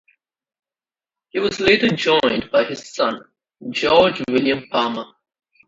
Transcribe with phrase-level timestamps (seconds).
[1.29, 3.21] He was later joined by his son,
[3.71, 5.05] George William Palmer.